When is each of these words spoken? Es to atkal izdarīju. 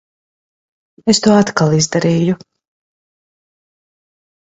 Es 1.13 1.19
to 1.27 1.35
atkal 1.43 1.77
izdarīju. 1.81 2.41